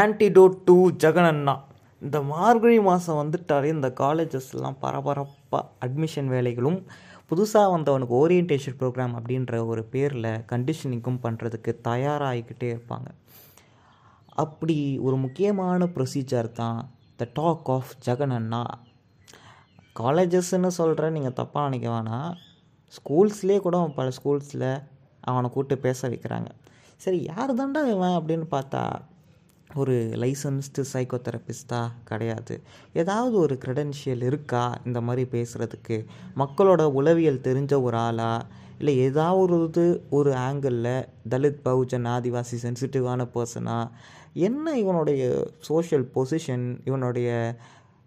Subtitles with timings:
[0.00, 1.54] Antidote to Jagananna
[2.02, 6.78] இந்த மார்கழி மாதம் வந்துட்டாலே இந்த காலேஜஸ்லாம் பரபரப்பாக அட்மிஷன் வேலைகளும்
[7.30, 13.08] புதுசாக வந்தவனுக்கு ஓரியன்டேஷன் ப்ரோக்ராம் அப்படின்ற ஒரு பேரில் கண்டிஷனிங்கும் பண்ணுறதுக்கு தயாராகிக்கிட்டே இருப்பாங்க.
[14.44, 16.80] அப்படி ஒரு முக்கியமான ப்ரொசீஜர் தான்
[17.20, 18.64] த டாக் ஆஃப் ஜெகனண்ணா
[20.00, 22.32] காலேஜஸ்ன்னு சொல்கிறேன் நீங்கள் தப்பாக நினைக்க வேணாம்.
[22.96, 24.70] ஸ்கூல்ஸ்லேயே கூட பல ஸ்கூல்ஸில்
[25.30, 26.50] அவனை கூப்பிட்டு பேச வைக்கிறாங்க.
[26.96, 28.82] சரி யார் தாண்டா இவன் அப்படின்னு பார்த்தா
[29.74, 32.60] ஒரு லைசன்ஸ்டு சைக்கோ தெரபிஸ்டா கிடையாது.
[32.92, 34.80] ஏதாவது ஒரு க்ரெடென்ஷியல் இருக்கா?
[34.86, 38.46] இந்த மாதிரி பேசுகிறதுக்கு மக்களோட உளவியல் தெரிஞ்ச ஒரு ஆளா?
[38.78, 43.90] இல்லை ஏதாவது ஒரு ஆங்கிளில் தலித் பகுஜன் ஆதிவாசி சென்சிட்டிவான பர்சனாக
[44.32, 47.56] என்ன இவனுடைய சோஷியல் பொசிஷன் இவனுடைய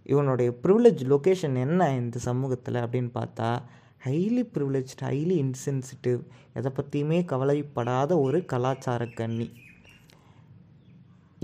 [0.04, 3.58] இவனுடைய ப்ரிவிலேஜ் லொக்கேஷன் என்ன இந்த சமூகத்தில் அப்படின்னு பார்த்தா
[4.06, 6.20] ஹைலி ப்ரிவிலேஜ் ஹைலி இன்சென்சிட்டிவ்
[6.54, 9.52] எதை பற்றியுமே கவலைப்படாத ஒரு கலாச்சார கண்ணி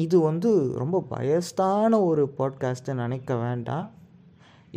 [0.01, 3.87] இது வந்து ரொம்ப பயஸ்டான ஒரு பாட்காஸ்ட்டை நினைக்க வேண்டாம்.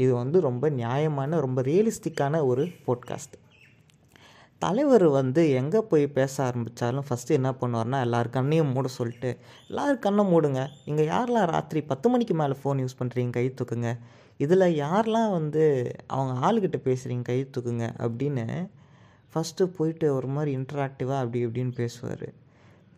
[0.03, 3.37] இது வந்து ரொம்ப நியாயமான ரொம்ப ரியலிஸ்டிக்கான ஒரு பாட்காஸ்ட்
[4.63, 9.31] தலைவர் வந்து எங்கே போய் பேச ஆரம்பித்தாலும் ஃபஸ்ட்டு என்ன பண்ணுவார்னா எல்லார் கண்ணையும் மூட சொல்லிட்டு
[9.69, 10.61] எல்லோரும் கண்ணை மூடுங்க.
[10.85, 13.91] இங்கே யாரெல்லாம் ராத்திரி பத்து மணிக்கு மேலே ஃபோன் யூஸ் பண்ணுறீங்க கை தூக்குங்க.
[14.37, 15.65] இதில் யாரெல்லாம் வந்து
[16.07, 17.87] அவங்க ஆளுக்கிட்ட பேசுகிறீங்க கை தூக்குங்க.
[18.07, 18.47] அப்படின்னு
[19.33, 22.27] ஃபஸ்ட்டு போயிட்டு ஒரு மாதிரி இன்ட்ராக்டிவாக அப்படி இப்படின்னு பேசுவார்.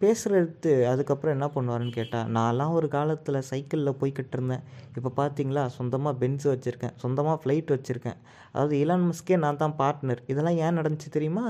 [0.00, 4.64] பேசுகிறது அதுக்கப்புறம் என்ன பண்ணுவாருன்னு கேட்டால் நான்லாம் ஒரு காலத்தில் சைக்கிளில் போய்கிட்டு இருந்தேன்.
[4.96, 6.94] இப்போ பார்த்தீங்களா சொந்தமாக பென்ஸ் வச்சுருக்கேன்.
[7.02, 8.18] சொந்தமாக ஃப்ளைட் வச்சுருக்கேன்.
[8.52, 11.46] அதாவது இலான் மஸ்கே நான் தான் பார்ட்னர் இதெல்லாம் ஏன் நடந்துச்சு தெரியுமா?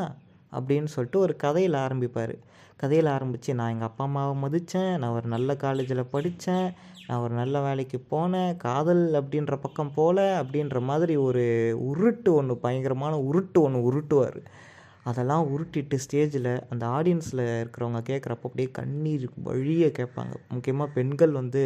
[0.53, 2.35] அப்படின்னு சொல்லிட்டு ஒரு கதையில் ஆரம்பிப்பார்.
[2.83, 6.67] கதையில் ஆரம்பித்து நான் எங்கள் அப்பா அம்மாவை மதித்தேன் நான் ஒரு நல்ல காலேஜில் படித்தேன்
[7.07, 8.53] நான் ஒரு நல்ல வேலைக்கு போனேன்.
[8.57, 11.45] காதல் அப்படின்ற பக்கம் போகல அப்படின்ற மாதிரி ஒரு
[11.91, 14.39] உருட்டு ஒன்று பயங்கரமான உருட்டு ஒன்று உருட்டுவார்.
[15.09, 20.35] அதெல்லாம் உருட்டிட்டு ஸ்டேஜில் அந்த ஆடியன்ஸில் இருக்கிறவங்க கேட்குறப்ப அப்படியே கண்ணீர் வழிய கேட்பாங்க.
[20.55, 21.63] முக்கியமாக பெண்கள் வந்து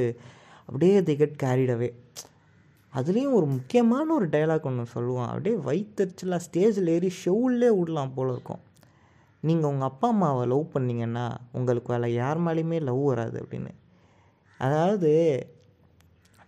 [0.69, 1.91] அப்படியே தி கெட் கேரிடவே
[2.93, 5.31] அதுலேயும் ஒரு முக்கியமான ஒரு டைலாக் ஒன்று சொல்லுவான்.
[5.33, 8.63] அப்படியே வயிற்றுச்சலாக ஸ்டேஜில் ஏறி ஷோவிலே விடலாம் போல் இருக்கும்.
[9.43, 11.27] நீங்கள் உங்கள் அப்பா அம்மாவை லவ் பண்ணிங்கன்னா
[11.59, 13.73] உங்களுக்கு வேலை யார் மேலேயுமே லவ் வராது அப்படின்னு.
[14.61, 15.11] அதாவது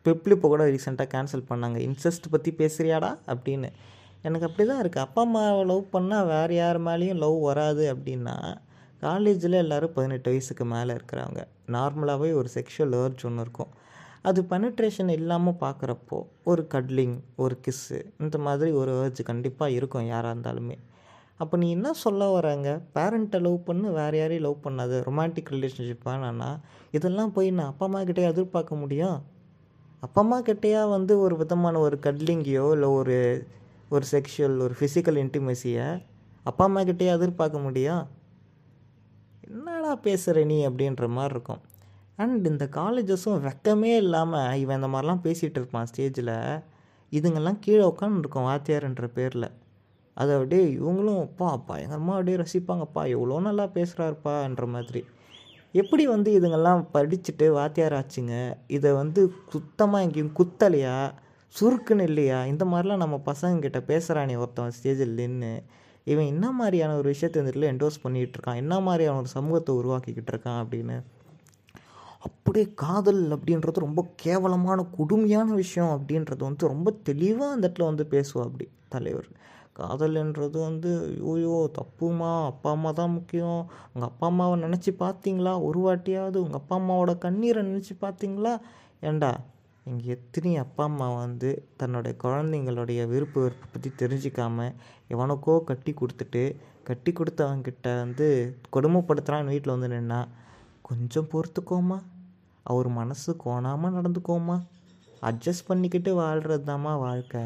[0.06, 1.78] பெப்ளி இப்போ கூட ரீசெண்டாக கேன்சல் பண்ணாங்க.
[1.88, 3.71] இன்ட்ரெஸ்ட் பற்றி பேசுகிறியாடா அப்படின்னு.
[4.22, 8.37] எனக்கு அப்படி தான் இருக்குது அப்பா அம்மாவை லவ் பண்ணால் வேறு யார் மேலேயும் லவ் வராது அப்படின்னா
[9.00, 11.41] காலேஜில் எல்லோரும் பதினெட்டு வயசுக்கு மேலே இருக்கிறாங்க
[11.75, 13.71] நார்மலாகவே ஒரு செக்ஷுவல் ஏர்ஜ் ஒன்று இருக்கும்.
[14.28, 20.34] அது பெனட்ரேஷன் இல்லாமல் பார்க்குறப்போ ஒரு கட்லிங் ஒரு கிஸ்ஸு இந்த மாதிரி ஒரு ஏர்ஜ் கண்டிப்பாக இருக்கும் யாராக
[20.34, 20.77] இருந்தாலுமே.
[21.37, 22.69] அப்போ நீ என்ன சொல்ல வராங்க?
[22.94, 24.97] பேரண்ட்டை லவ் பண்ணு வேறு யாரையும் லவ் பண்ணாது.
[25.09, 26.50] ரொமான்டிக் ரிலேஷன்ஷிப் வேணான்னா
[26.91, 29.19] இதெல்லாம் போய் நான் அப்பா அம்மா கிட்டே எதிர்பார்க்க முடியும்?
[30.00, 33.19] அப்பா அம்மா கிட்டேயா வந்து ஒரு விதமான ஒரு கட்லிங்கையோ இல்லை ஒரு
[33.93, 35.87] ஒரு செக்ஷுவல் ஒரு ஃபிசிக்கல் இன்டிமெசியை
[36.43, 38.05] அப்பா அம்மா எதிர்பார்க்க முடியும்
[39.49, 41.63] என்னடா பேசுகிற நீ அப்படின்ற மாதிரி இருக்கும்.
[42.17, 46.63] அண்ட் இந்த காலேஜஸும் வெக்கமே இல்லாமல் இவன் இந்த மாதிரிலாம் பேசிகிட்டு இருப்பான் ஸ்டேஜில்
[47.13, 49.49] இதுங்கெல்லாம் கீழே உட்காந்துருக்கோம் வாத்தியார்ன்ற பேரில்.
[50.15, 53.03] அதை அப்படியே இவங்களும் அப்பா பயங்கரமாக அப்படியே ரசிப்பாங்கப்பா.
[53.17, 55.03] எவ்வளோ நல்லா பேசுகிறாருப்பான்ற மாதிரி.
[55.73, 58.35] எப்படி வந்து இதுங்கெல்லாம் படிச்சுட்டு வாத்தியார் ஆச்சுங்க?
[58.67, 60.97] இதை வந்து சுத்தமாக எங்கேயும் குத்தலையா?
[61.61, 62.45] சுருக்குன்னு இல்லையா?
[62.45, 65.63] இந்த மாதிரிலாம் நம்ம பசங்கக்கிட்ட பேசுகிறானே ஒருத்தன் ஸ்டேஜில் நின்று
[66.05, 68.55] இவன் என்ன மாதிரியான ஒரு விஷயத்தை வந்துட்டு என்டோஸ் பண்ணிகிட்டு இருக்கான்?
[68.55, 70.97] என்ன மாதிரியான ஒரு சமூகத்தை உருவாக்கிக்கிட்டு இருக்கான் அப்படின்னு.
[72.19, 78.43] அப்படியே காதல் அப்படின்றது ரொம்ப கேவலமான கொடுமையான விஷயம் அப்படின்றது வந்து ரொம்ப தெளிவாக அந்த இடத்துல வந்து பேசுவா
[78.43, 79.29] அப்படி தலைவர்.
[79.77, 80.91] காதல்ன்றது வந்து
[81.35, 82.45] ஐயோ தப்புமா?
[82.47, 83.71] அப்பா அம்மா தான் முக்கியம்.
[83.93, 85.62] உங்கள் அப்பா அம்மாவை நினச்சி பார்த்தீங்களா?
[85.62, 88.61] ஒரு வாட்டியாவது உங்கள் அப்பா அம்மாவோட கண்ணீரை நினச்சி பார்த்தீங்களா?
[89.01, 89.41] ஏண்டா?
[89.87, 94.75] இங்கே எத்தனை அப்பா அம்மா வந்து தன்னுடைய குழந்தைங்களுடைய விருப்ப வெறுப்பு பற்றி தெரிஞ்சிக்காமல்
[95.10, 100.28] எவனுக்கோ கட்டி கொடுத்துட்டு கட்டி கொடுத்தவங்கிட்ட வந்து கொடுமைப்படுத்துகிறான்னு வீட்டில் வந்து நின்னா
[100.82, 101.98] கொஞ்சம் பொறுத்துக்கோமா
[102.62, 104.62] அவர் மனசு கோணாமல் நடந்துக்கோமா
[105.22, 107.43] அட்ஜஸ்ட் பண்ணிக்கிட்டு வாழ்கிறது தாம்மா வாழ்க்கை.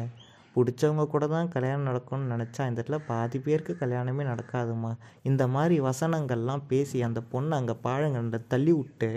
[0.55, 4.91] பிடிச்சவங்க கூட தான் கல்யாணம் நடக்கும்னு நினச்சா இந்த இடத்துல பாதி பேருக்கு கல்யாணமே நடக்காதுமா
[5.23, 9.11] இந்த மாதிரி வசனங்கள்லாம் பேசி அந்த பொண்ணை அங்கே பாழங்கண்ட தள்ளி விட்டு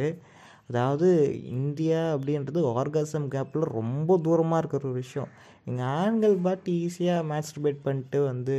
[0.71, 1.09] அதாவது
[1.57, 5.31] இந்தியா அப்படின்றது ஆர்காசம் கேப்பில் ரொம்ப தூரமாக இருக்கிற ஒரு விஷயம்.
[5.69, 8.57] இங்கே ஆண்கள் பாட்டு ஈஸியாக மேஸ்டர்பேட் பண்ணிட்டு வந்து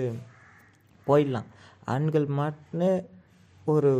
[1.07, 1.47] போயிடலாம்.
[1.85, 2.89] ஆண்கள் மாட்டுன்னு
[3.65, 3.91] ஒரு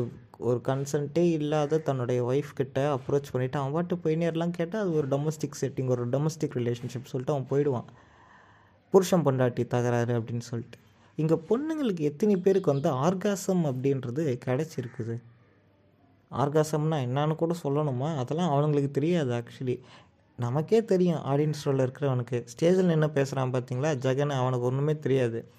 [0.50, 5.60] ஒரு கன்சன்ட்டே இல்லாத தன்னுடைய ஒய்ஃப் கிட்ட அப்ரோச் பண்ணிவிட்டு அவன் பாட்டு போயினேர்லாம் கேட்டால் அது ஒரு டொமஸ்டிக்
[5.62, 7.90] செட்டிங் ஒரு டொமஸ்டிக் ரிலேஷன்ஷிப் சொல்லிட்டு அவன் போயிடுவான்.
[8.94, 10.78] புருஷன் பொண்டாட்டி தகராறு அப்படின்னு சொல்லிட்டு.
[11.18, 15.16] இங்கே பொண்ணுங்களுக்கு எத்தனை பேருக்கு வந்து ஆர்காசம் அப்படின்றது கிடச்சிருக்குது?
[16.32, 18.16] ஆர்காசம்னா என்னான்னு கூட சொல்லணுமா?
[18.16, 19.80] அதெல்லாம் அவனுங்களுக்கு தெரியாது ஆக்சுவலி
[20.38, 22.48] நமக்கே தெரியும் ஆடியன்ஸ் ரோலில் இருக்கிறவனுக்கு.
[22.54, 25.52] ஸ்டேஜில் என்ன பேசுகிறான் பார்த்தீங்களா ஜெகன் அவனுக்கு ஒன்றுமே தெரியாது.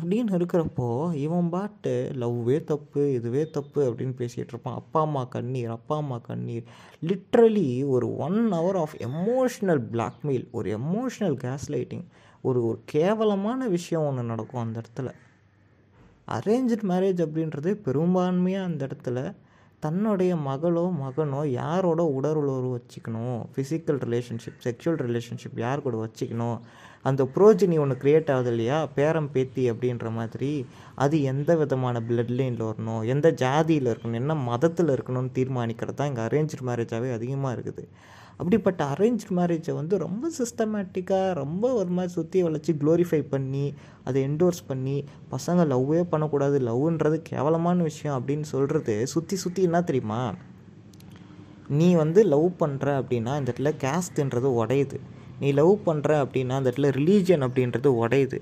[0.00, 4.74] அப்படின்னு இருக்கிறப்போ இவன் பாட்டு லவ்வே தப்பு இதுவே தப்பு அப்படின்னு பேசிகிட்டு இருப்பான்.
[4.74, 6.64] அப்பா அம்மா கண்ணீர் அப்பா அம்மா கண்ணீர்.
[7.06, 12.04] லிட்ரலி ஒரு one hour of emotional blackmail ஒரு எமோஷ்னல் கேஸ் லைட்டிங்
[12.42, 15.10] ஒரு ஒரு கேவலமான விஷயம் ஒன்று நடக்கும் அந்த இடத்துல.
[16.28, 19.34] அரேஞ்சு மேரேஜ் அப்படின்றது பெரும்பான்மையாக அந்த இடத்துல
[19.80, 23.40] தன்னுடைய மகளோ மகனோ யாரோட உடலுறவு வச்சுக்கணும்?
[23.54, 26.58] ஃபிசிக்கல் ரிலேஷன்ஷிப் செக்ஷுவல் ரிலேஷன்ஷிப் யார் கூட வச்சுக்கணும்?
[27.02, 28.86] அந்த ப்ரோஜினி ஒன்று க்ரியேட் ஆகுது இல்லையா?
[28.86, 30.66] பேரம் பேத்தி அப்படின்ற மாதிரி.
[30.94, 33.06] அது எந்த விதமான பிளட் லைனில் வரணும்?
[33.06, 34.12] எந்த ஜாதியில் இருக்கணும்?
[34.12, 37.86] என்ன மதத்தில் இருக்கணும்னு தீர்மானிக்கிறது தான் இங்கே அரேஞ்சு மேரேஜாகவே அதிகமாக இருக்குது.
[38.38, 43.74] அப்படிப்பட்ட அரேஞ்ச் மேரேஜை வந்து ரொம்ப சிஸ்டமேட்டிக்காக ரொம்ப ஒரு மாதிரி சுற்றி வளைச்சி க்ளோரிஃபை பண்ணி
[44.04, 50.34] அதை என்டோர்ஸ் பண்ணி பசங்க லவ்வே பண்ணக்கூடாது லவ்ன்றது கேவலமான விஷயம் அப்படின்னு சொல்கிறது சுற்றி சுற்றி என்ன தெரியுமா?
[51.68, 54.98] நீ வந்து லவ் பண்ணுற அப்படின்னா இந்த இடத்துல கேஸ்ட்ன்றது உடையுது.
[55.40, 58.40] நீ லவ் பண்ணுற அப்படின்னா அந்த இடத்துல ரிலீஜியன் அப்படின்றது உடையுது.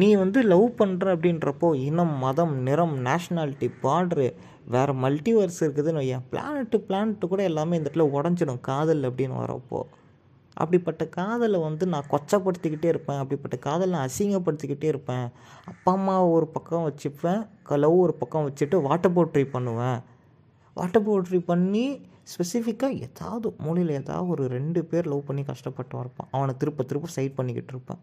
[0.00, 4.28] நீ வந்து லவ் பண்ணுற அப்படின்றப்போ இனம் மதம் நிறம் நேஷ்னாலிட்டி பார்டரு
[4.74, 6.24] வேறு மல்டிவர்ஸ் இருக்குதுன்னு வையன்.
[6.30, 9.80] பிளானட்டு பிளானட்டு கூட எல்லாமே இந்த இடத்துல உடஞ்சிடும் காதல் அப்படின்னு வரப்போ
[10.56, 13.20] அப்படிப்பட்ட காதலை வந்து நான் கொச்சப்படுத்திக்கிட்டே இருப்பேன்.
[13.22, 15.26] அப்படிப்பட்ட காதலை நான் அசிங்கப்படுத்திக்கிட்டே இருப்பேன்.
[15.72, 17.40] அப்பா அம்மா ஒரு பக்கம் வச்சுப்பேன்.
[17.84, 19.98] லவ் ஒரு பக்கம் வச்சுட்டு வாட்டர் போட்ரி பண்ணுவேன்.
[20.76, 21.84] வாட்டர் போட்ரி பண்ணி
[22.32, 27.38] ஸ்பெசிஃபிக்காக ஏதாவது மூலையில் ஏதாவது ஒரு ரெண்டு பேர் லவ் பண்ணி கஷ்டப்பட்டு இருப்பான் அவனை திருப்ப திருப்ப சைட்
[27.38, 28.00] பண்ணிக்கிட்டு இருப்பேன்.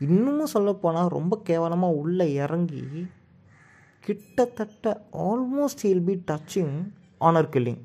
[0.00, 3.08] இன்னமும் சொல்லப்போனால் ரொம்ப கேவலமாக உள்ளே இறங்கி
[4.00, 6.74] கிட்டத்தட்ட ஆல்மோஸ்ட் ஹில் பி touching
[7.20, 7.82] honour killing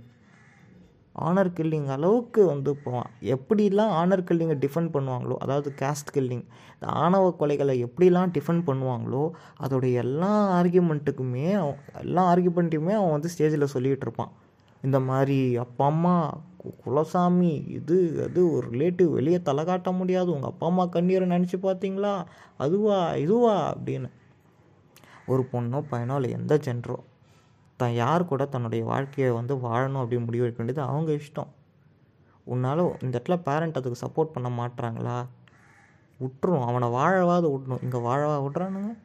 [1.15, 7.35] honour killing அளவுக்கு வந்து போவான் எப்படிலாம் ஆனர் கில்லிங்கை டிஃபெண்ட் பண்ணுவாங்களோ அதாவது கேஸ்ட் கில்லிங் இந்த ஆணவ
[7.39, 14.31] கொலைகளை எப்படிலாம் டிஃபெண்ட் பண்ணுவாங்களோ அதோடைய எல்லா ஆர்கியூமெண்ட்டுக்குமே அவன் எல்லா ஆர்கியூமெண்ட்டையுமே அவன் வந்து ஸ்டேஜில் சொல்லிகிட்டு இருப்பான்.
[14.81, 16.33] இந்த மாதிரி அப்பா அம்மா
[16.85, 20.31] குலசாமி இது அது ஒரு ரிலேட்டிவ் வெளியே தலை காட்ட முடியாது.
[20.31, 22.25] உங்கள் அப்பா அம்மா கண்ணீரை நினச்சி பார்த்தீங்களா
[22.57, 23.75] அதுவா இதுவா?
[23.75, 24.09] அப்படின்னு.
[25.25, 26.95] ஒரு பொண்ணோ பையனோ இல்லை எந்த ஜென்ரோ
[27.77, 31.47] தான் யார் கூட தன்னுடைய வாழ்க்கையை வந்து வாழணும் அப்படின்னு முடிவு எடுக்க வேண்டியது அவங்க இஷ்டம்.
[32.43, 35.25] உன்னால் இந்த இடத்துல பேரண்ட் அதுக்கு சப்போர்ட் பண்ண மாட்றாங்களா?
[36.19, 36.65] விட்டுரும்.
[36.65, 37.83] அவனை வாழவாது விடணும்.
[37.83, 38.97] இங்கே வாழவா விட்றானுங்க.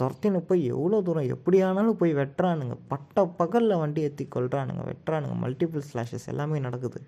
[0.00, 2.76] துரத்தின்னு போய் எவ்வளோ தூரம் எப்படி ஆனாலும் போய் வெட்டுறானுங்க.
[2.88, 5.34] பட்ட பகலில் வண்டி ஏற்றி கொள்றானுங்க வெட்டுறானுங்க.
[5.44, 7.00] மல்டிபிள் ஸ்லாஷஸ் எல்லாமே நடக்குது.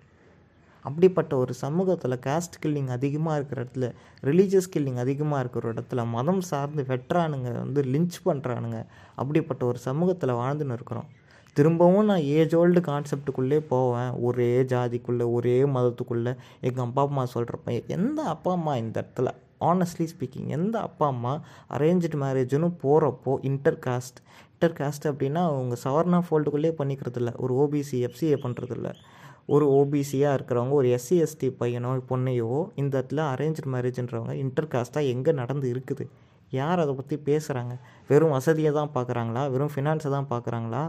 [0.85, 3.85] அப்படிப்பட்ட ஒரு சமூகத்தில் காஸ்ட் கில்லிங் அதிகமாக இருக்கிற இடத்துல
[4.29, 8.85] ரிலீஜியஸ் கில்லிங் அதிகமாக இருக்கிற இடத்துல மதம் சார்ந்து வெட்டுறானுங்க வந்து லிஞ்ச் பண்ணுறானுங்க
[9.15, 11.07] அப்படிப்பட்ட ஒரு சமூகத்தில் வாழ்ந்துன்னு இருக்கிறோம்.
[11.53, 14.11] திரும்பவும் நான் ஏஜ் ஓல்டு கான்செப்டுக்குள்ளே போவேன்.
[14.27, 16.35] ஒரே ஜாதிக்குள்ளே ஒரே மதத்துக்குள்ளே.
[16.59, 19.29] எங்கள் அப்பா அம்மா சொல்கிறப்ப எந்த அப்பா அம்மா இந்த இடத்துல
[19.69, 21.33] ஆனஸ்ட்லி ஸ்பீக்கிங் எந்த அப்பா அம்மா
[21.77, 24.19] அரேഞ്ച്டு மேரேஜ்னு போகிறப்போ இன்டர் காஸ்ட்
[24.53, 27.31] இன்டர் காஸ்ட் அப்படின்னா அவங்க சவர்ணா ஃபோல்டுக்குள்ளே பண்ணிக்கிறதில்ல.
[27.43, 28.89] ஒரு ஓபிசி எஃப்சிஏ பண்ணுறதில்ல
[29.53, 32.51] ஒரு ஓபிசியாக இருக்கிறவங்க ஒரு எஸ்சி எஸ்டி பையனோ பொண்ணையோ
[32.81, 36.05] இந்த இடத்துல அரேஞ்சு மேரேஜ்ன்றவங்க இன்டர் காஸ்ட்டாக எங்கே நடந்து இருக்குது?
[36.59, 37.73] யார் அதை பற்றி பேசுகிறாங்க
[38.09, 39.43] வெறும் வசதியை தான் பார்க்குறாங்களா?
[39.53, 40.83] வெறும் ஃபினான்ஸை தான் பார்க்குறாங்களா?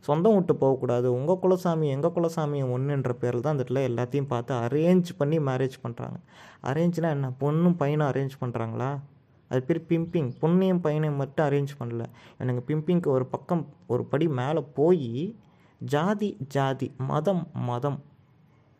[0.00, 5.08] சொந்தம் விட்டு போகக்கூடாது உங்கள் குலசாமி எங்கள் குலசாமி ஒன்றுன்ற பேரில் தான் அந்த இடத்துல எல்லாத்தையும் பார்த்து அரேஞ்ச்
[5.16, 6.18] பண்ணி மேரேஜ் பண்ணுறாங்க
[6.62, 7.32] அரேஞ்ச்னா என்ன?
[7.40, 8.98] பொண்ணும் பையனும் அரேஞ்ச் பண்ணுறாங்களா
[9.48, 12.04] அது பேர் பிம்பிங் பொண்ணையும் பையனையும் மட்டும் அரேஞ்ச் பண்ணல.
[12.38, 15.36] எனக்கு பிம்பிங்க்கு ஒரு பக்கம் ஒரு படி மேலே போய்
[15.78, 18.02] ஜாதி ஜாதி மதம் மதம்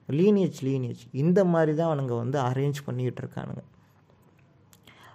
[0.09, 3.62] லீனேஜ் லீனேஜ் இந்த மாதிரி தான் அவனுங்க வந்து அரேஞ்ச் பண்ணிக்கிட்டு இருக்கானுங்க.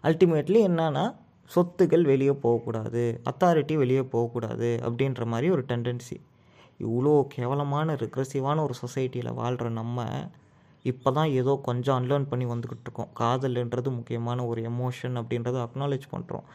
[0.03, 1.15] அல்டிமேட்லி என்னன்னா
[1.51, 6.17] சொத்துக்கள் வெளியே போகக்கூடாது அத்தாரிட்டி வெளியே போகக்கூடாது அப்படின்ற மாதிரி ஒரு டெண்டன்சி
[6.79, 10.05] இவ்வளோ கேவலமான ரிக்ரெசிவான ஒரு சொசைட்டியில் வாழ்கிற நம்ம
[10.85, 13.11] இப்போ தான் ஏதோ கொஞ்சம் அன்லேர்ன் பண்ணி வந்துக்கிட்டு இருக்கோம்.
[13.19, 16.47] காதல்ன்றது முக்கியமான ஒரு எமோஷன் அப்படின்றத அக்னாலேஜ் பண்ணுறோம்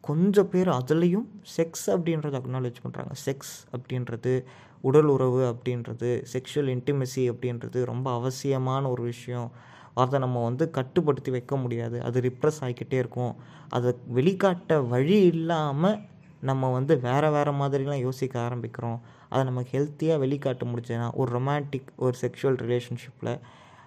[0.00, 4.44] கொஞ்சம் பேர் அதுலேயும் செக்ஸ் அப்படின்றத அக்னாலேஜ் பண்ணுறாங்க செக்ஸ் அப்படின்றது
[4.80, 9.50] உடல் உறவு அப்படின்றது செக்ஷுவல் இன்டிமெசி அப்படின்றது ரொம்ப அவசியமான ஒரு விஷயம்.
[9.94, 12.02] அதை நம்ம வந்து கட்டுப்படுத்தி வைக்க முடியாது.
[12.02, 13.36] அது ரிப்ரெஸ் ஆகிக்கிட்டே இருக்கும்.
[13.68, 15.98] அதை வெளிக்காட்ட வழி இல்லாமல்
[16.40, 18.98] நம்ம வந்து வேறு வேறு மாதிரிலாம் யோசிக்க ஆரம்பிக்கிறோம்.
[19.28, 23.38] அதை நம்ம ஹெல்த்தியாக வெளிக்காட்ட முடிச்சதுன்னா ஒரு ரொமான்டிக் ஒரு செக்ஷுவல் ரிலேஷன்ஷிப்பில்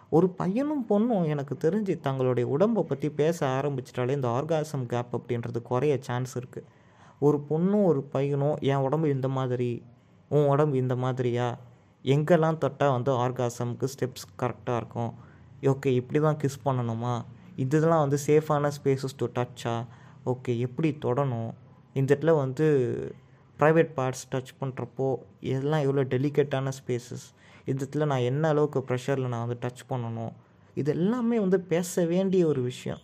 [0.10, 5.98] ஒரு பையனும் பொண்ணும் எனக்கு தெரிஞ்சு தங்களுடைய உடம்பை பற்றி பேச ஆரம்பிச்சிட்டாலே இந்த ஆர்காசம் கேப் அப்படின்றது குறைய
[6.02, 6.68] சான்ஸ் இருக்குது
[7.20, 9.84] ஒரு பொண்ணும் ஒரு பையனும் என் உடம்பு இந்த மாதிரி
[10.30, 11.58] உன் உடம்பு இந்த மாதிரியா?
[12.04, 15.14] எங்கெல்லாம் தொட்டால் வந்து ஆர்காசம்க்கு ஸ்டெப்ஸ் கரெக்டாக இருக்கும்?
[15.72, 17.14] ஓகே இப்படி தான் கிஸ் பண்ணணுமா?
[17.64, 19.76] இதெல்லாம் வந்து சேஃபான ஸ்பேசஸ் டு டச்சா
[20.32, 21.52] ஓகே எப்படி தொடணும்?
[22.00, 22.66] இந்த இடத்துல வந்து
[23.60, 25.08] ப்ரைவேட் பார்ட்ஸ் டச் பண்ணுறப்போ
[25.50, 27.26] இதெல்லாம் எவ்வளோ டெலிகேட்டான ஸ்பேசஸ்
[27.70, 30.34] இந்த இடத்துல நான் என்ன அளவுக்கு ப்ரெஷரில் நான் வந்து டச் பண்ணணும்?
[30.82, 33.02] இது எல்லாமே வந்து பேச வேண்டிய ஒரு விஷயம்.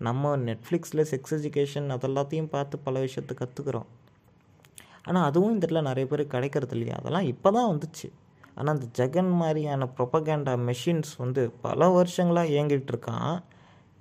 [0.00, 3.88] நம்ம நெட்ஃப்ளிக்ஸில் செக்ஸ் எஜுகேஷன் அதெல்லாத்தையும் பார்த்து பல விஷயத்தை கற்றுக்குறோம்
[5.08, 6.94] ஆனால் அதுவும் இந்த இடத்துல நிறைய பேர் கிடைக்கிறது இல்லையா?
[7.00, 8.08] அதெல்லாம் இப்போ தான் வந்துச்சு.
[8.56, 13.34] ஆனால் அந்த ஜெகன் மாதிரியான ப்ரொபகேண்டா மெஷின்ஸ் வந்து பல வருஷங்களாக இயங்கிட்டு இருக்கான்.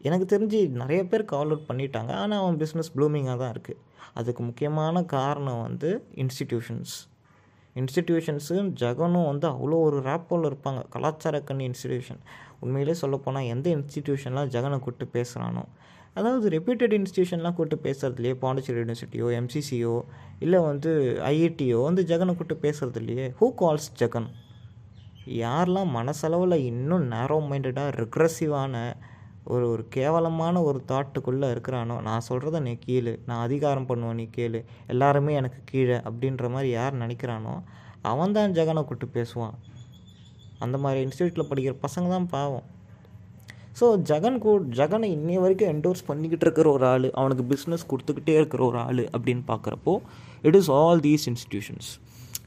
[0.07, 2.11] எனக்கு தெரிஞ்சு நிறைய பேர் கால் அவுட் பண்ணிட்டாங்க.
[2.23, 3.81] ஆனால் அவன் பிஸ்னஸ் ப்ளூமிங்காக தான் இருக்குது
[4.19, 5.89] அதுக்கு முக்கியமான காரணம் வந்து
[6.23, 6.95] இன்ஸ்டிடியூஷன்ஸ்
[7.75, 10.81] இன்ஸ்டிடியூஷன்ஸும் ஜெகனும் வந்து அவ்வளோ ஒரு ரேப்போல் இருப்பாங்க.
[10.93, 12.21] கலாச்சார கண் இன்ஸ்டிடியூஷன்
[12.63, 15.63] உண்மையிலே சொல்லப்போனால் எந்த இன்ஸ்டிடியூஷன்லாம் ஜெகனை கூப்பிட்டு பேசுகிறானோ
[16.19, 19.95] அதாவது ரெப்யூட்டட் இன்ஸ்டியூஷன்லாம் கூப்பிட்டு பேசுறது இல்லையே பாண்டிச்சேரி யூனிவர்சிட்டியோ எம்சிசியோ
[20.45, 20.91] இல்லை வந்து
[21.31, 24.29] ஐஐடியோ வந்து ஜெகனை கூப்பிட்டு பேசுறது இல்லையே ஹூ கால்ஸ் ஜெகன்?
[25.27, 28.93] யாரெல்லாம் மனசளவில் இன்னும் நேரோ மைண்டடாக ரிக்ரஸிவான
[29.43, 34.63] ஒரு ஒரு கேவலமான ஒரு தாட்டுக்குள்ளே இருக்கிறானோ நான் சொல்கிறத நீ கீழே நான் அதிகாரம் பண்ணுவேன் நீ கேளு
[34.87, 37.55] எல்லாருமே எனக்கு கீழே அப்படின்ற மாதிரி யார் நினைக்கிறானோ
[38.01, 39.55] அவன் தான் ஜெகனை கூப்பிட்டு பேசுவான்.
[40.59, 42.65] அந்த மாதிரி இன்ஸ்டியூட்டில் படிக்கிற பசங்க தான் பாவம்.
[43.79, 48.63] ஸோ ஜெகன் கூ ஜெகனை இன்னைய வரைக்கும் என்டோர்ஸ் பண்ணிக்கிட்டு இருக்கிற ஒரு ஆள் அவனுக்கு பிஸ்னஸ் கொடுத்துக்கிட்டே இருக்கிற
[48.63, 50.01] ஒரு ஆள் அப்படின்னு பார்க்குறப்போ
[50.41, 51.89] it is all these institutions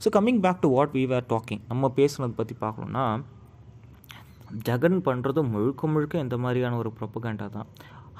[0.02, 3.04] so coming back to what we were talking நம்ம பேசுனதை பற்றி பார்க்கணுன்னா
[4.68, 7.68] ஜெகன் பண்ணுறது முழுக்க முழுக்க இந்த மாதிரியான ஒரு ப்ரொப்பகண்டா தான்.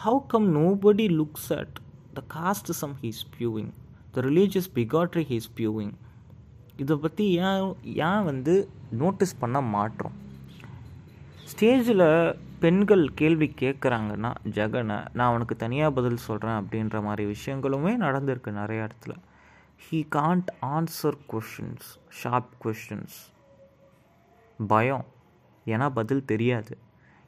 [0.05, 1.77] How come nobody looks at
[2.17, 3.71] the casteism he's spewing
[4.17, 5.95] the religious bigotry he's spewing
[6.83, 7.71] இதை பற்றி ஏன்
[8.09, 8.55] ஏன் வந்து
[9.03, 10.15] நோட்டீஸ் பண்ண மாட்டோம்?
[11.53, 12.07] ஸ்டேஜில்
[12.63, 19.15] பெண்கள் கேள்வி கேட்குறாங்கன்னா ஜெகனை நான் அவனுக்கு தனியாக பதில் சொல்கிறேன் அப்படின்ற மாதிரி விஷயங்களுமே நடந்திருக்கு நிறைய இடத்துல.
[19.85, 23.19] He can't answer questions sharp questions
[24.67, 25.05] பயம்.
[25.67, 26.79] ஏன்னா பதில் தெரியாது.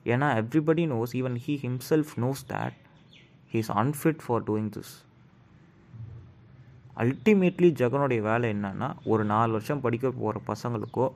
[0.04, 2.76] ஏன்னா everybody knows even he himself knows that
[3.52, 4.92] he is unfit for doing this
[6.96, 11.06] ultimately ஜெகனுடைய வேலை என்னன்னா ஒரு நாலு வருஷம் படிக்க போகிற பசங்களுக்கோ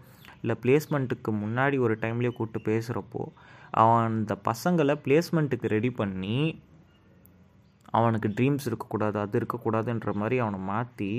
[0.40, 3.22] இல்லை பிளேஸ்மெண்ட்டுக்கு முன்னாடி ஒரு டைம்லேயே கூப்பிட்டு பேசுகிறப்போ
[3.70, 6.38] அவன் அந்த பசங்களை பிளேஸ்மெண்ட்டுக்கு ரெடி பண்ணி
[7.98, 11.10] அவனுக்கு ட்ரீம்ஸ் இருக்கக்கூடாது அது இருக்கக்கூடாதுன்ற மாதிரி அவனை மாற்றி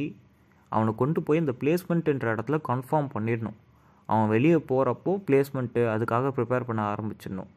[0.75, 3.57] அவனை கொண்டு போய் இந்த பிளேஸ்மெண்ட்டுன்ற இடத்துல கன்ஃபார்ம் பண்ணிடணும்.
[4.09, 7.51] அவன் வெளியே போகிறப்போ பிளேஸ்மெண்ட்டு அதுக்காக ப்ரிப்பேர் பண்ண ஆரம்பிச்சிடணும்.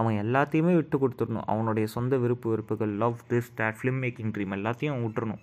[0.00, 1.46] அவன் எல்லாத்தையுமே விட்டு கொடுத்துடணும்.
[1.52, 5.42] அவனுடைய சொந்த விருப்பு வெறுப்புகள் love this that film making dream எல்லாத்தையும் அவன் விட்டுறணும்.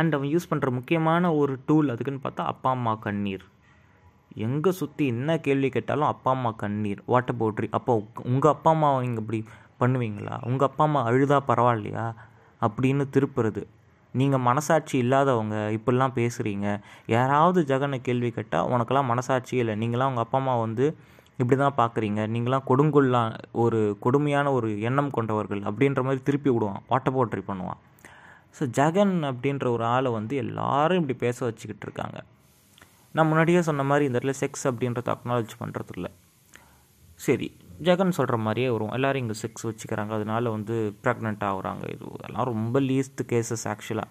[0.00, 3.44] அண்ட் அவன் யூஸ் பண்ணுற முக்கியமான ஒரு டூல் அதுக்குன்னு பார்த்தா அப்பா அம்மா கண்ணீர்.
[4.46, 7.00] எங்கே சுற்றி என்ன கேள்வி கேட்டாலும் அப்பா அம்மா கண்ணீர்.
[7.12, 7.94] வாட்டர் போட்ரி அப்போ
[8.30, 9.40] உங்கள் அப்பா அம்மா இங்கே இப்படி
[9.82, 10.34] பண்ணுவீங்களா?
[10.50, 12.06] உங்கள் அப்பா அம்மா அழுதா பரவாயில்லையா?
[12.62, 13.62] அப்படின்னு திருப்புறது.
[14.14, 16.66] நீங்கள் மனசாட்சி இல்லாதவங்க இப்படிலாம் பேசுகிறீங்க
[17.14, 19.74] யாராவது ஜெகனை கேள்வி கேட்டால் உனக்கெல்லாம் மனசாட்சி இல்லை.
[19.82, 20.86] நீங்களாம் உங்கள் அப்பா அம்மா வந்து
[21.40, 23.22] இப்படி தான் பார்க்குறீங்க நீங்களாம் கொடுங்குள்ளா
[23.62, 26.82] ஒரு கொடுமையான ஒரு எண்ணம் கொண்டவர்கள் அப்படின்ற மாதிரி திருப்பி விடுவான்.
[26.90, 27.80] வாட்டர் போட்ரி பண்ணுவான்.
[28.56, 32.18] ஸோ ஜெகன் அப்படின்ற ஒரு ஆளை வந்து எல்லாரும் இப்படி பேச வச்சுக்கிட்டு இருக்காங்க.
[33.16, 36.08] நான் முன்னாடியே சொன்ன மாதிரி இந்த இடத்துல செக்ஸ் அப்படின்றத அக்னாலஜ் பண்ணுறதில்ல
[37.24, 37.48] சரி
[37.82, 38.90] ஜெகன் சொல்கிற மாதிரியே வரும்.
[38.90, 40.08] எல்லோரும் இங்கே செக்ஸ் வச்சுக்கிறாங்க.
[40.08, 41.84] அதனால வந்து ப்ரெக்னென்ட் ஆகுறாங்க.
[41.94, 44.10] இது எல்லாம் ரொம்ப லீஸ்ட் கேசஸ் ஆக்சுவலாக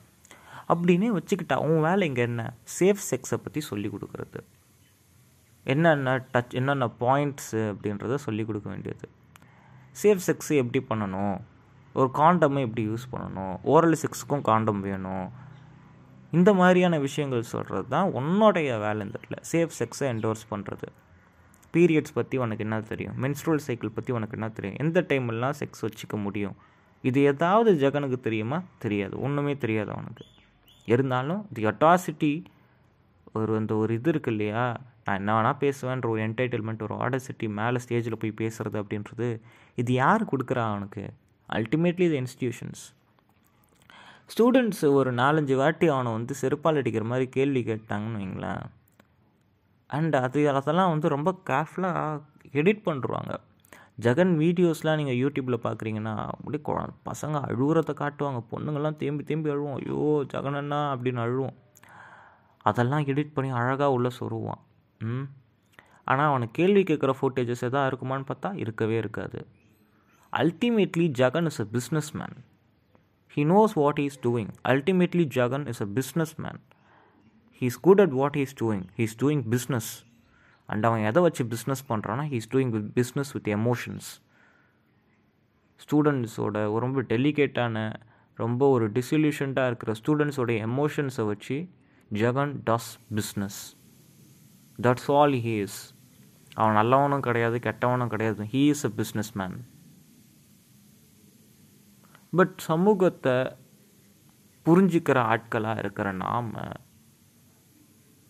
[0.74, 2.54] அப்படின்னே வச்சுக்கிட்டா உன் வேலை இங்கே என்ன?
[2.80, 4.40] சேஃப் செக்ஸை பற்றி சொல்லி கொடுக்குறது.
[5.64, 9.10] என்னென்ன டச் என்னென்ன பாயிண்ட்ஸு அப்படின்றத சொல்லி கொடுக்க வேண்டியது.
[10.04, 11.38] சேஃப் செக்ஸு எப்படி பண்ணணும்?
[11.94, 13.56] ஒரு காண்டமை எப்படி யூஸ் பண்ணணும்?
[13.64, 15.32] ஓரல் செக்ஸுக்கும் காண்டம் வேணும்.
[16.32, 19.38] இந்த மாதிரியான விஷயங்கள் சொல்கிறது தான் உன்னோடைய வேலை இந்த இடத்துல.
[19.52, 20.88] சேஃப் செக்ஸை என்டோர்ஸ் பண்ணுறது
[21.74, 23.14] பீரியட்ஸ் பற்றி உனக்கு என்ன தெரியும்?
[23.24, 24.78] மென்ஸ்ட்ரல் சைக்கிள் பற்றி உனக்கு என்ன தெரியும்?
[24.80, 26.56] எந்த டைம்லாம் செக்ஸ் வச்சுக்க முடியும்?
[27.02, 28.62] இது ஏதாவது ஜெகனுக்கு தெரியுமா?
[28.80, 29.22] தெரியாது.
[29.22, 30.26] ஒன்றுமே தெரியாது அவனுக்கு.
[30.86, 32.46] இருந்தாலும் தி அட்டாசிட்டி
[33.34, 34.78] ஒரு அந்த ஒரு இது இருக்கு இல்லையா?
[35.06, 39.40] நான் என்ன வேணால் பேசுவேன்ற ஒரு என்டைட்டில்மெண்ட் ஒரு ஆடசிட்டி மேலே ஸ்டேஜில் போய் பேசுகிறது அப்படின்றது
[39.76, 41.14] இது யார் கொடுக்குறா அவனுக்கு?
[41.54, 42.84] அல்டிமேட்லி த இன்ஸ்டிடியூஷன்ஸ்
[44.34, 48.62] ஸ்டூடெண்ட்ஸ் ஒரு நாலஞ்சு வாட்டி அவனை வந்து செருப்பால் அடிக்கிற மாதிரி கேள்வி கேட்டாங்கன்னு வைங்களேன்.
[49.92, 52.22] அண்ட் அது அதெல்லாம் வந்து ரொம்ப கேர்ஃபுல்லாக
[52.54, 53.34] எடிட் பண்ணுருவாங்க.
[54.00, 56.78] ஜெகன் வீடியோஸ்லாம் நீங்கள் யூடியூப்பில் பார்க்குறீங்கன்னா அப்படியே குழ
[57.10, 58.40] பசங்க அழுகுறத காட்டுவாங்க.
[58.52, 59.78] பொண்ணுங்கள்லாம் தேம்பி தேம்பி அழுவோம்.
[59.82, 61.56] ஐயோ ஜெகனண்ணா அப்படின்னு அழுவோம்.
[62.66, 64.62] அதெல்லாம் எடிட் பண்ணி அழகாக உள்ளே சொருவான்.
[65.02, 65.28] ம்?
[66.04, 69.40] ஆனால் அவனை கேள்வி கேட்குற ஃபுட்டேஜஸ் எதாவது இருக்குமான்னு பார்த்தா இருக்கவே இருக்காது.
[70.34, 72.36] Ultimately Jagan is a business man
[73.38, 76.60] he knows what is doing ultimately Jagan is a business man
[77.66, 79.92] is good at what he's doing he is doing business
[80.66, 84.10] and அவன் எதை வச்சு பிஸ்னஸ் பண்ணுறான்னா he is doing with business with emotions
[85.82, 87.94] ஸ்டூடெண்ட்ஸோட ரொம்ப டெலிகேட்டான
[88.36, 91.70] ரொம்ப ஒரு டிசல்யூஷன்டாக இருக்கிற ஸ்டூடெண்ட்ஸோட எமோஷன்ஸை வச்சு
[92.14, 93.60] Jagan does business
[94.82, 95.96] that's all he is
[96.54, 98.44] அவன் நல்லவனும் கிடையாது கெட்டவனும் கிடையாது.
[98.44, 99.66] He is a business man
[102.36, 103.34] but சமூகத்தை
[104.66, 106.54] புரிஞ்சுக்கிற ஆட்களாக இருக்கிற நாம்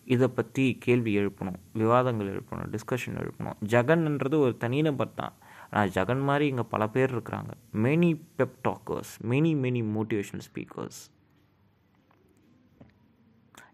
[0.04, 3.58] இதை பற்றி கேள்வி எழுப்பணும் விவாதங்கள் எழுப்பணும் டிஸ்கஷன் எழுப்பணும்.
[3.66, 5.32] ஜெகன்ன்றது ஒரு தனிநபர் தான்.
[5.70, 7.50] ஆனால் ஜெகன் மாதிரி இங்கே பல பேர் இருக்கிறாங்க.
[7.72, 11.00] Many pep talkers many many motivational speakers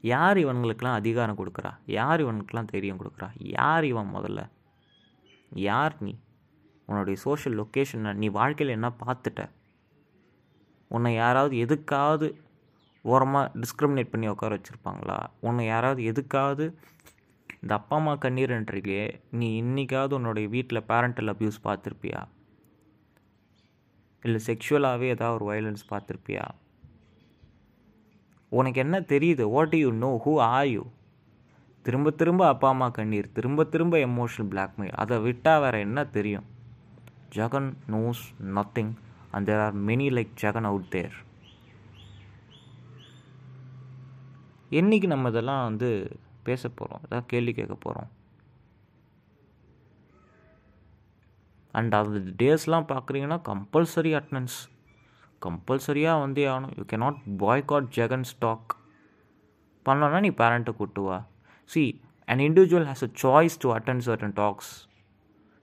[0.00, 1.70] யார் இவனுங்களுக்கெல்லாம் அதிகாரம் கொடுக்குறா?
[1.86, 3.28] யார் இவனுக்கெல்லாம் தைரியம் கொடுக்குறா?
[3.38, 4.50] யார் இவன் முதல்ல?
[5.50, 6.18] யார் நீ?
[6.86, 9.48] உன்னுடைய சோஷியல் லொக்கேஷன் நீ வாழ்க்கையில் என்ன பார்த்துட்ட?
[10.88, 12.40] உன்னை யாராவது எதுக்காவது
[13.02, 15.18] ஓரமாக டிஸ்கிரிமினேட் பண்ணி உட்கார வச்சுருப்பாங்களா?
[15.40, 16.74] உன்னை யாராவது எதுக்காவது
[17.62, 22.22] இந்த அப்பா அம்மா கண்ணீர்ன்றிலே நீ இன்னைக்காவது உன்னுடைய வீட்டில் பேரண்டல் அப்யூஸ் பார்த்துருப்பியா?
[24.22, 26.44] இல்லை செக்ஷுவலாகவே ஏதாவது ஒரு வயலன்ஸ் பார்த்துருப்பியா?
[28.48, 29.42] உனக்கு என்ன தெரியுது?
[29.42, 30.84] What you know who are you
[31.82, 36.46] திரும்ப திரும்ப அப்பா அம்மா கண்ணீர் திரும்ப திரும்ப எமோஷனல் பிளாக்மெயில் அதை விட்டால் வேறு என்ன தெரியும்?
[37.36, 38.92] Jagan knows nothing
[39.30, 41.16] and there are many like Jagan out there
[44.70, 45.88] என்னைக்கு நம்ம இதெல்லாம் வந்து
[46.44, 48.10] பேச போகிறோம் ஏதாவது கேள்வி கேட்க போகிறோம்
[51.74, 54.58] அண்ட் அது டேஸ்லாம் பார்க்குறீங்கன்னா கம்பல்சரி அட்டண்டன்ஸ்
[55.42, 56.74] கம்பல்சரியாக வந்தே ஆகணும்.
[56.78, 58.76] You cannot boycott Jagan stock
[59.86, 61.18] பண்ணோன்னா நீ பேரண்ட்டை கூட்டு வா.
[61.70, 61.82] See
[62.28, 64.72] an individual has a choice to attend certain talks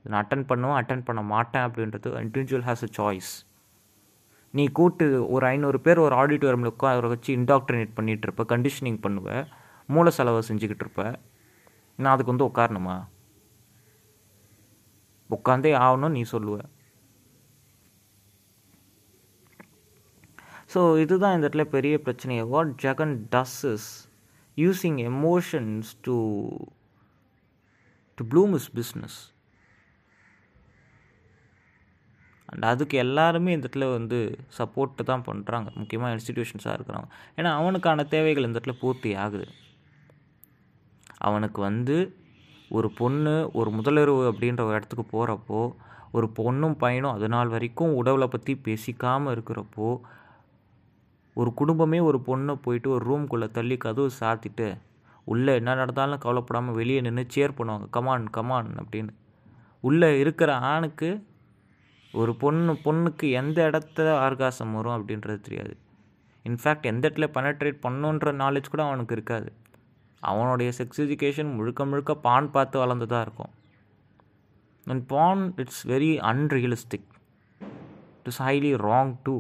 [0.06, 3.32] நான் அட்டன் பண்ணுவேன் அட்டன் பண்ண மாட்டேன் அப்படின்றது இண்டிவிஜுவல் ஹேஸ் அ சாய்ஸ்
[4.56, 9.46] நீ கூட்டு ஒரு ஐநூறு பேர் ஒரு ஆடிட்டோரியமில் உட்கார வச்சு இன்டாக்ட்ரினேட் பண்ணிகிட்டு இருப்ப கண்டிஷனிங் பண்ணுவேன்
[9.88, 11.20] மூல செலவை செஞ்சுக்கிட்டு இருப்ப
[11.98, 12.96] நான் அதுக்கு வந்து உட்காரணுமா?
[15.30, 16.58] உட்காந்தே ஆகணும்னு நீ சொல்லுவ.
[20.74, 22.48] ஸோ இதுதான் இந்த இடத்துல பெரிய பிரச்சனையே.
[22.48, 23.90] What Jagan does is
[24.58, 26.16] using emotions to
[28.18, 29.18] to bloom his business
[32.56, 34.18] and அதுக்கு எல்லாருமே இந்த இடத்துல வந்து
[34.58, 37.08] சப்போர்ட்டு தான் பண்ணுறாங்க முக்கியமாக இன்ஸ்டிடியூஷன்ஸாக இருக்கிறாங்க
[37.38, 39.48] ஏன்னா அவனுக்கான தேவைகள் இந்த இடத்துல பூர்த்தி ஆகுது.
[41.18, 41.96] அவனுக்கு வந்து
[42.70, 45.60] ஒரு பொண்ணு ஒரு முதலுறவு அப்படின்ற ஒரு இடத்துக்கு போகிறப்போ
[46.12, 49.88] ஒரு பொண்ணும் பையனும் அது நாள் வரைக்கும் உடவுளை பற்றி பேசிக்காமல் இருக்கிறப்போ
[51.34, 54.68] ஒரு குடும்பமே ஒரு பொண்ணை போயிட்டு ஒரு ரூம்குள்ளே தள்ளி கதவு சாத்திட்டு
[55.28, 57.86] உள்ளே என்ன நடந்தாலும் கவலைப்படாமல் வெளியே நின்று சேர் பண்ணுவாங்க.
[57.90, 59.14] கமான் கமான் அப்படின்னு.
[59.80, 61.10] உள்ளே இருக்கிற ஆணுக்கு
[62.22, 65.74] ஒரு பொண்ணு பொண்ணுக்கு எந்த இடத்துல ஆர்காசம் வரும் அப்படின்றது தெரியாது.
[66.46, 69.50] இன்ஃபேக்ட் எந்த இடத்துல பெனட்ரேட் பண்ணுன்ற நாலேஜ் கூட அவனுக்கு இருக்காது.
[70.24, 73.54] அவனுடைய செக்ஸ் எஜுகேஷன் முழுக்க முழுக்க பான் பார்த்து வளர்ந்ததாக இருக்கும்.
[74.88, 77.10] And porn it's very unrealistic
[78.18, 79.36] it is highly wrong to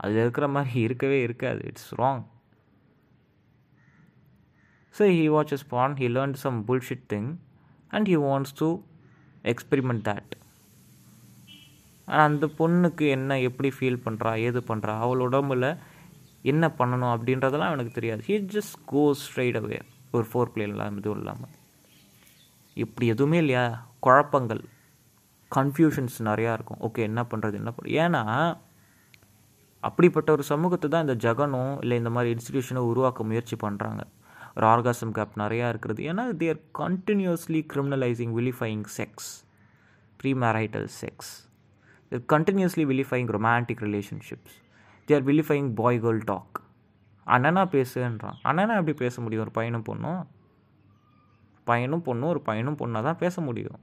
[0.00, 1.60] அதில் இருக்கிற மாதிரி இருக்கவே இருக்காது.
[1.70, 2.24] It's wrong
[4.94, 7.30] so he watches porn he learn some bullshit thing
[7.96, 8.68] and he wants to
[9.52, 10.34] experiment that
[12.08, 15.68] ஆனால் அந்த பொண்ணுக்கு என்ன எப்படி ஃபீல் பண்ணுறா ஏது பண்ணுறா அவள் உடம்புல
[16.42, 18.20] என்ன பண்ணணும் அப்படின்றதெல்லாம் எனக்கு தெரியாது.
[18.28, 19.78] He just go straight away
[20.10, 21.54] ஒரு ஃபோர் பிளேலாம் இதுவும் இல்லாமல்
[22.74, 23.88] இப்படி எதுவுமே இல்லையா?
[24.00, 24.62] குழப்பங்கள்
[25.50, 26.80] கன்ஃபியூஷன்ஸ் நிறையா இருக்கும்.
[26.86, 28.22] ஓகே என்ன பண்ணுறது என்ன பண்ண ஏன்னா
[29.80, 34.02] அப்படிப்பட்ட ஒரு சமூகத்தை தான் இந்த ஜகனும் இல்லை இந்த மாதிரி இன்ஸ்டிடியூஷனும் உருவாக்க முயற்சி பண்ணுறாங்க
[34.56, 36.02] ஒரு ஆர்காசம் கேப் நிறையா இருக்கிறது.
[36.10, 39.30] ஏன்னா they're continuously criminalizing vilifying sex
[40.44, 41.32] premarital sex
[42.08, 44.56] they're continuously vilifying romantic relationships
[45.04, 46.60] they're vilifying boy girl talk
[47.26, 49.42] அண்ணனா பேசுன்றான் அண்ணனா எப்படி பேச முடியும்?
[49.42, 50.22] ஒரு பையனும் பொண்ணும்.
[51.64, 53.78] பையனும் பொண்ணும் ஒரு பையனும் பொண்ணாக தான் பேச முடியும்.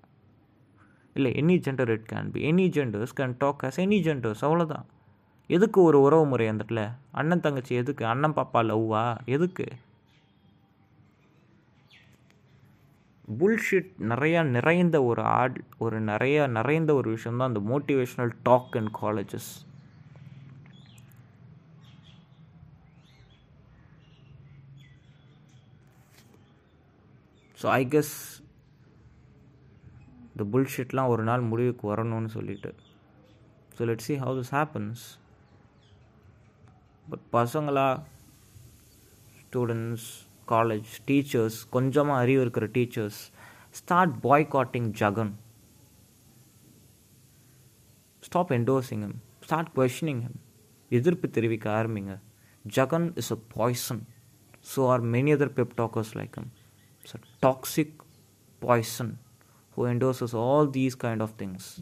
[1.13, 4.85] இல்லை any gender it can be any genders can talk as any genders அவ்வளோதான்
[5.47, 8.05] எதுக்கு ஒரு உறவு முறை அந்த இடத்துல அண்ணன் தங்கச்சி எதுக்கு?
[8.05, 9.17] அண்ணன் பாப்பா லவ்வா?
[9.25, 9.65] எதுக்கு?
[13.27, 18.89] புல்ஷிட் நிறையா நிறைந்த ஒரு ஆட் ஒரு நிறையா நிறைந்த ஒரு விஷயம் தான் அந்த motivational talk in
[19.01, 19.51] colleges
[27.61, 28.13] so I guess
[30.35, 32.75] இந்த புல்ஷிட்லாம் ஒரு நாள் முடிவுக்கு வரணும்னு சொல்லிட்டு.
[33.77, 35.03] So let see how this happens
[37.09, 38.03] but பசங்களா
[39.39, 40.09] ஸ்டூடெண்ட்ஸ்
[40.48, 43.20] காலேஜ் டீச்சர்ஸ் கொஞ்சமாக அறிவு இருக்கிற teachers
[43.70, 45.32] start boycotting Jagan
[48.22, 50.38] stop endorsing him start questioning him
[50.90, 52.14] எதிர்ப்பு தெரிவிக்க ஆரம்பிங்க
[52.64, 54.02] Jagan is a poison
[54.72, 56.50] so are many other pep talkers like him
[57.02, 57.96] it's a toxic
[58.62, 59.14] poison
[59.76, 61.80] who endorses all these kind of things.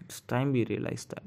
[0.00, 1.24] It's time we realize that.